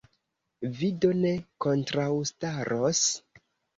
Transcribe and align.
Vi 0.77 0.87
do 1.03 1.11
ne 1.19 1.33
kontraŭstaros? 1.65 3.03